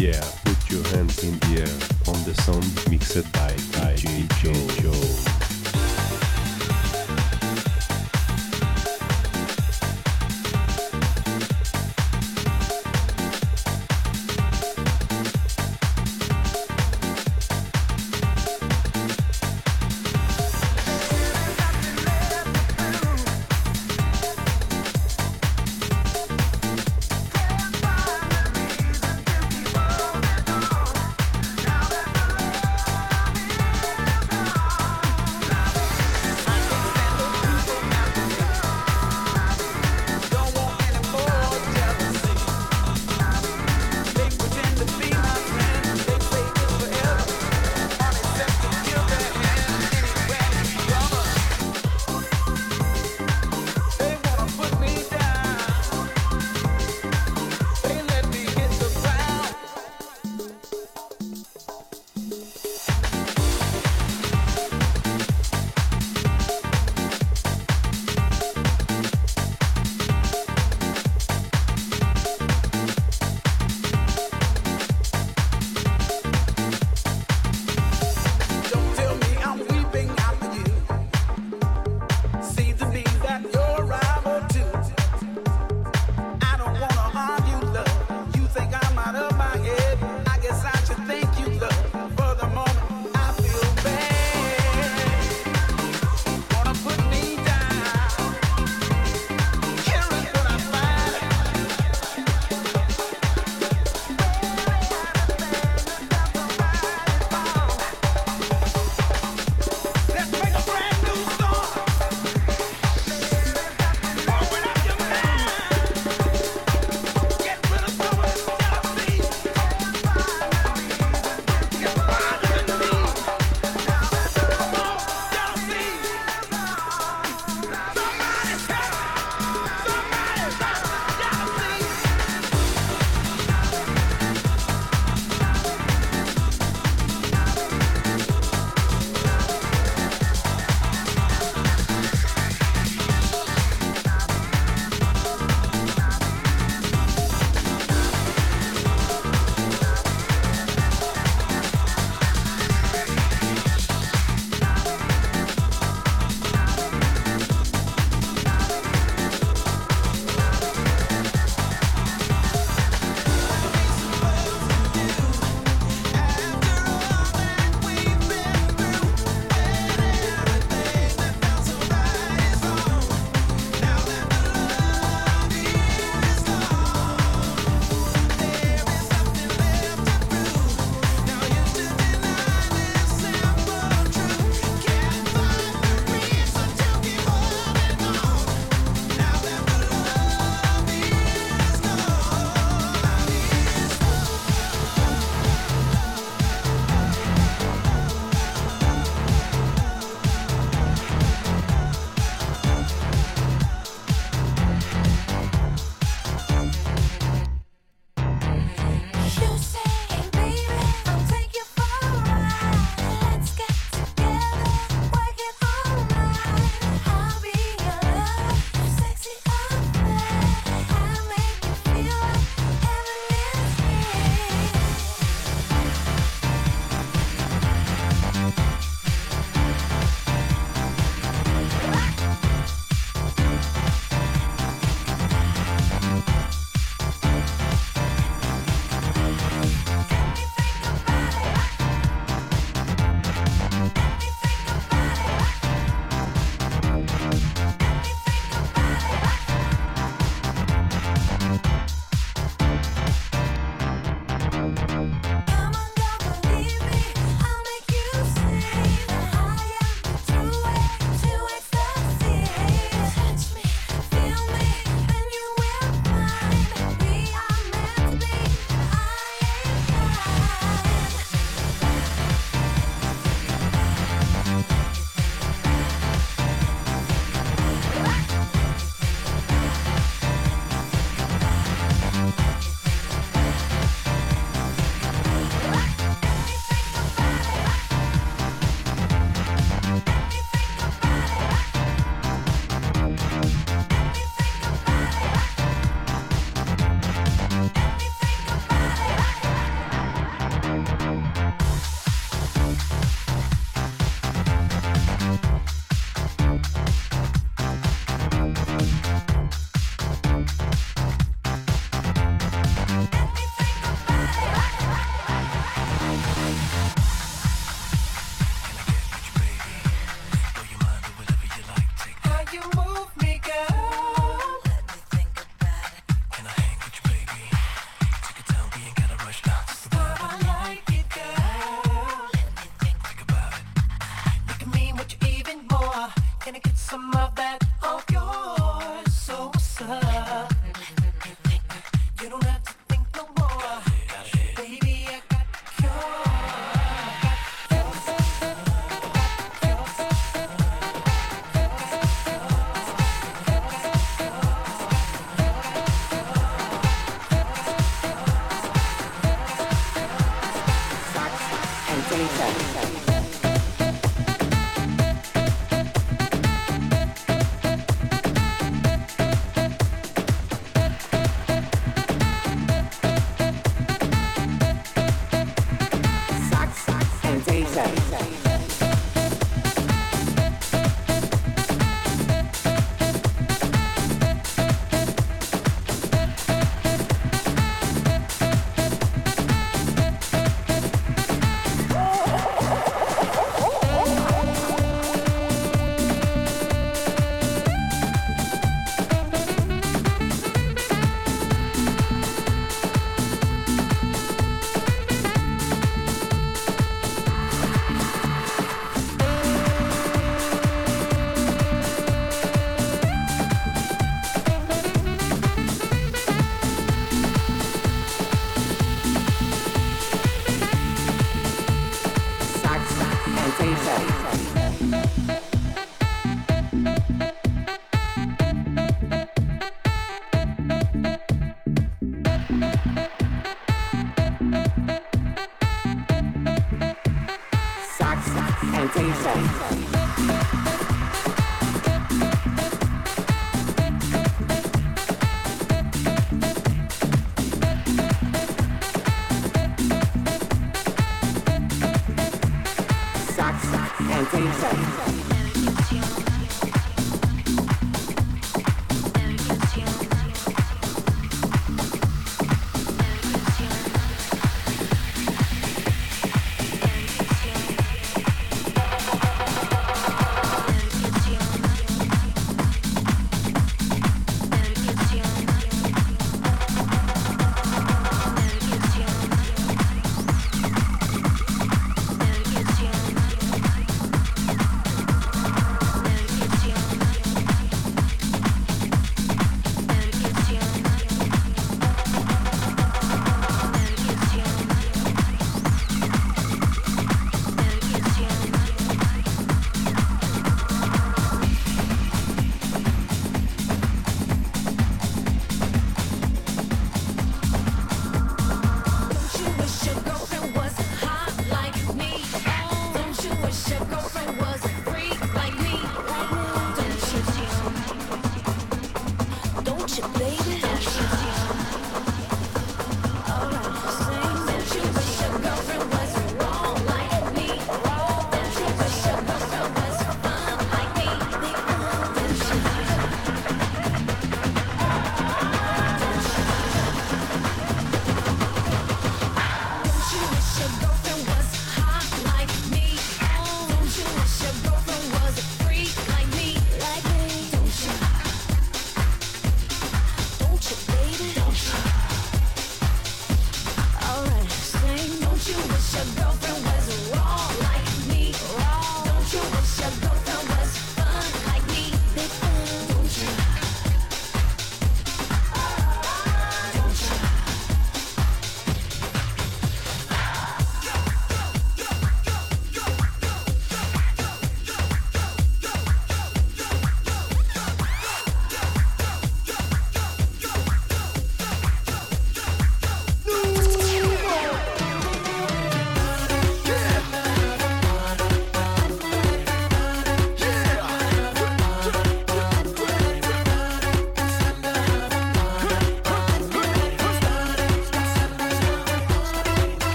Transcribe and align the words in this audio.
Yeah, 0.00 0.24
put 0.46 0.70
your 0.70 0.82
hands 0.96 1.22
in 1.22 1.38
the 1.40 1.60
air 1.60 1.76
on 2.08 2.24
the 2.24 2.32
sound 2.40 2.64
mixed 2.90 3.30
by 3.34 3.52
DJ 3.76 4.26
Joe. 4.40 4.79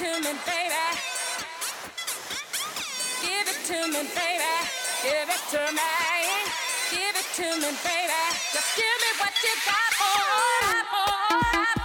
to 0.00 0.06
me, 0.06 0.32
baby. 0.48 0.84
Give 3.20 3.48
it 3.52 3.60
to 3.68 3.78
me, 3.92 4.00
baby. 4.16 4.54
Give 5.04 5.28
it 5.28 5.42
to 5.52 5.62
me. 5.76 5.92
Give 6.90 7.16
it 7.20 7.28
to 7.36 7.48
me, 7.60 7.70
baby. 7.84 8.22
Just 8.54 8.76
give 8.76 8.98
me 9.02 9.10
what 9.20 9.34
you 9.44 9.54
got. 9.66 9.92
Oh, 10.00 10.84
oh, 10.94 11.76
oh. 11.76 11.79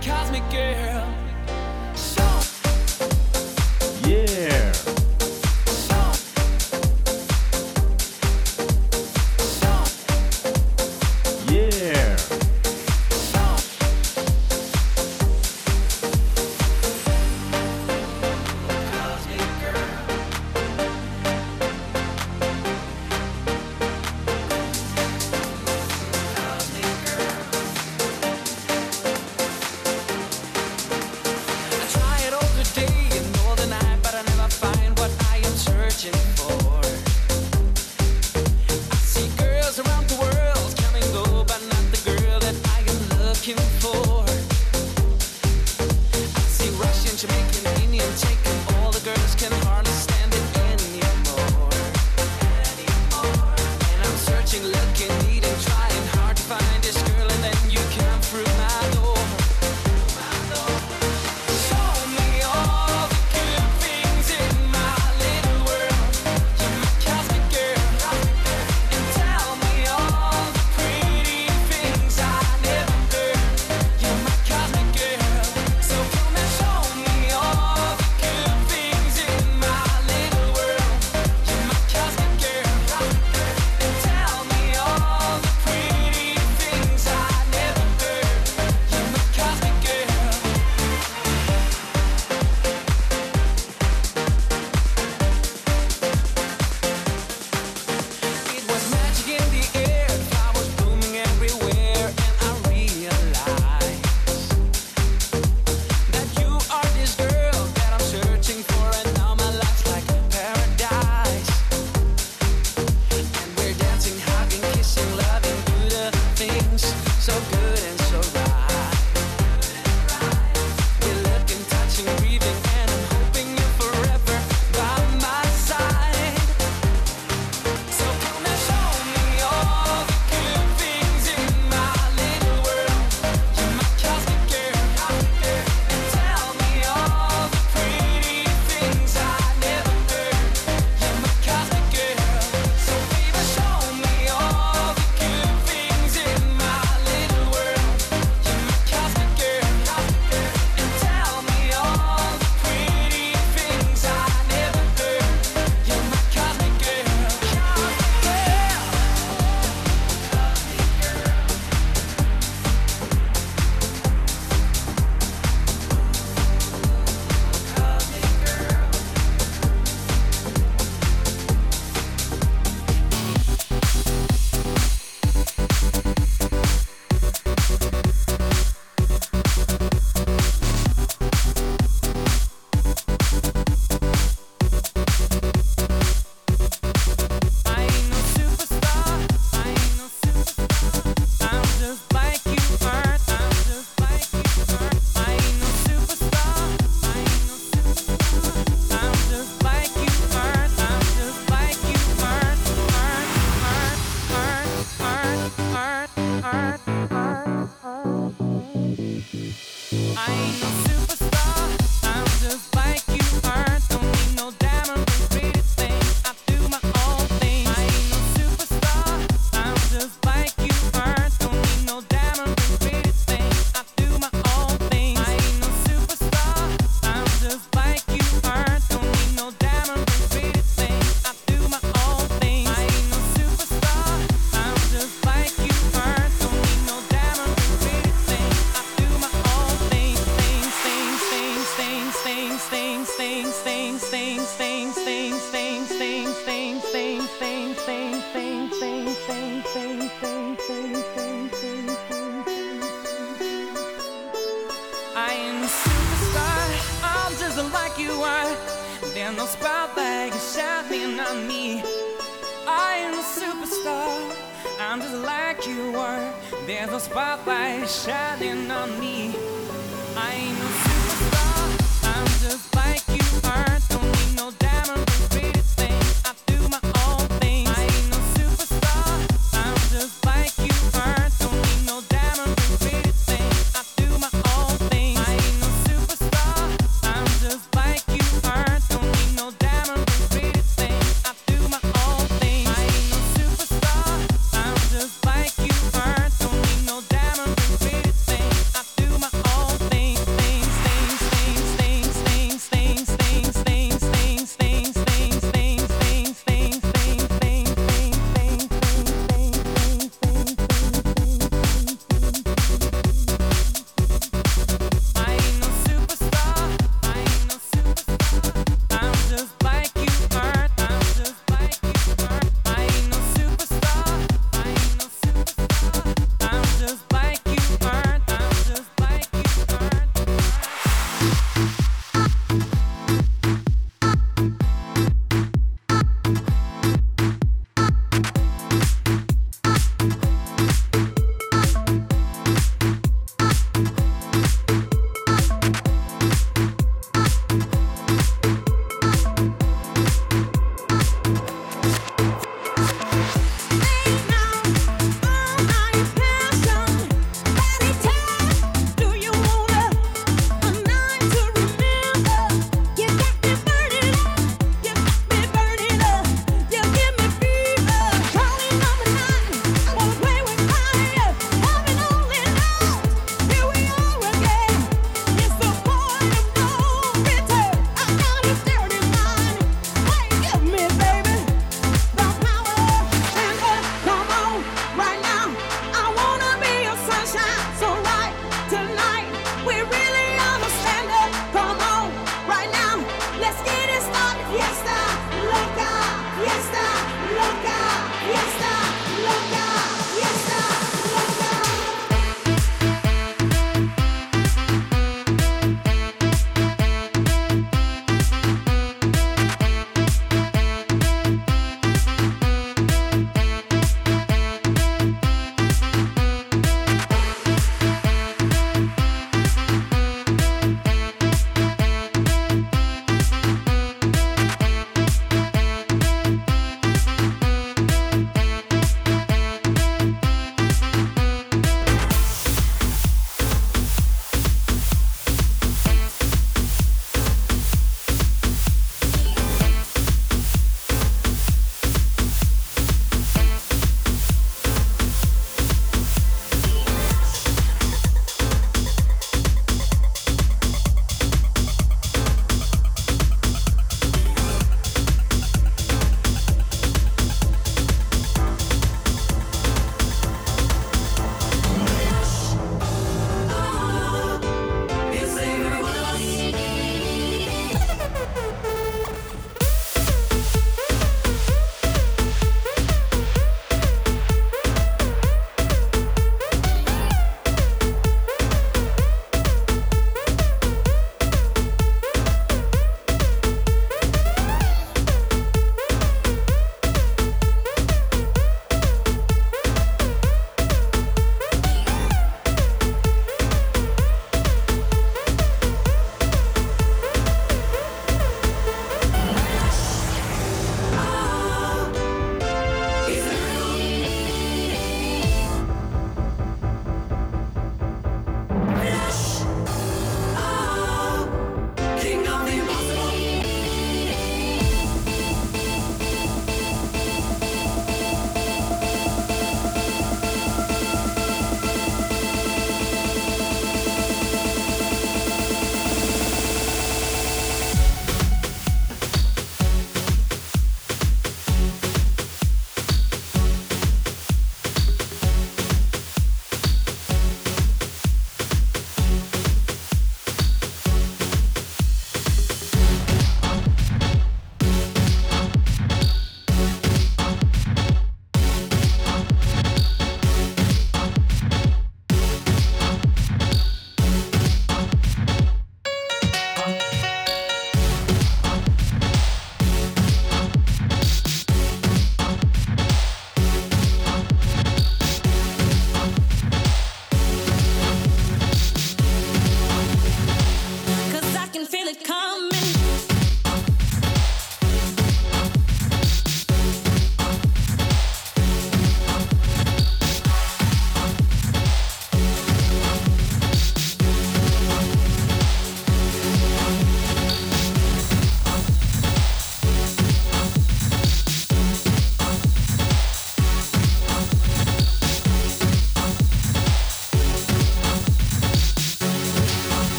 Cosmic 0.00 0.48
girl. 0.50 1.31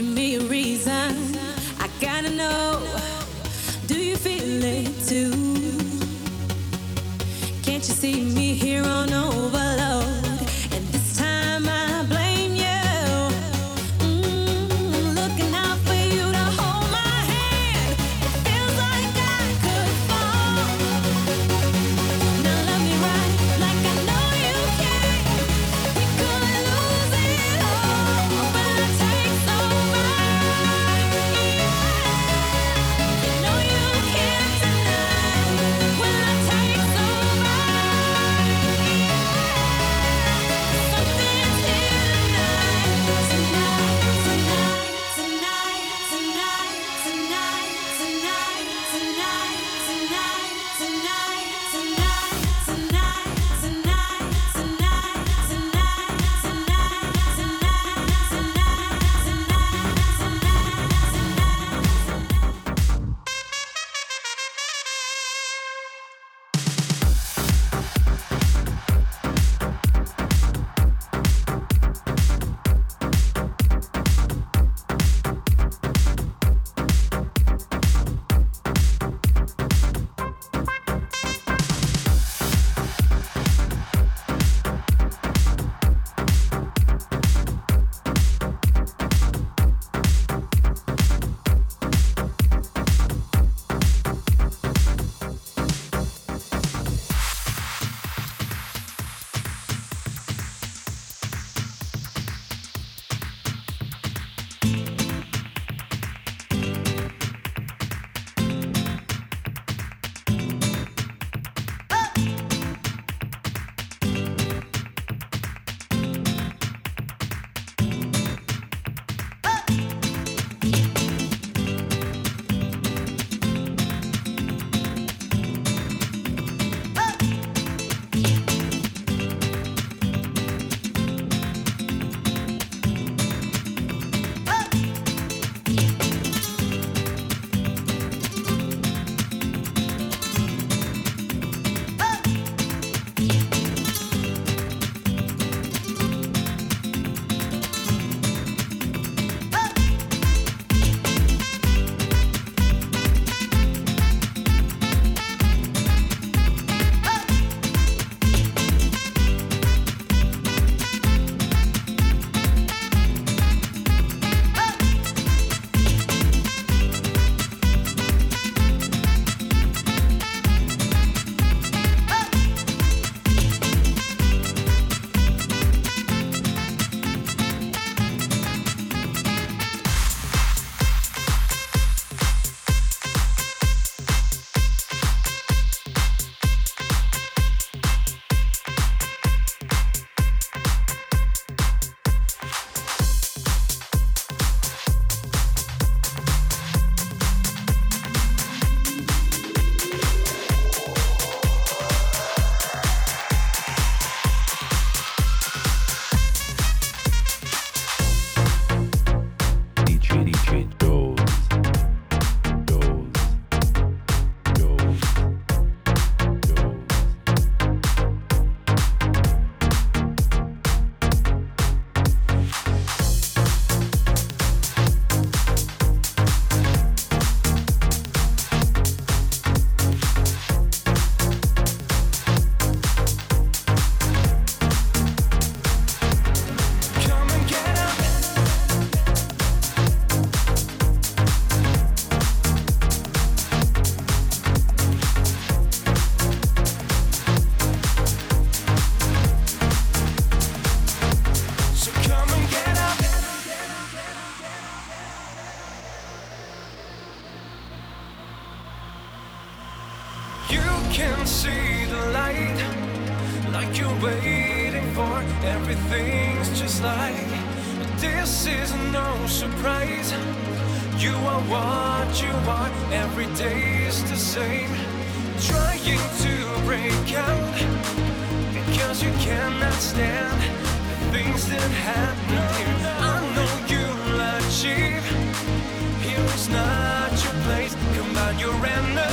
Give 0.00 0.14
me 0.14 0.36
a 0.36 0.40
reason. 0.40 1.36
I 1.78 1.90
gotta 2.00 2.30
know. 2.30 2.82
Do 3.86 4.02
you 4.02 4.16
feel 4.16 4.64
it 4.64 4.88
too? 5.06 5.30
Can't 7.62 7.86
you 7.86 7.94
see 7.94 8.24
me 8.34 8.54
here 8.54 8.82
on? 8.82 9.29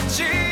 情 0.07 0.46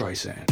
Streisand. 0.00 0.49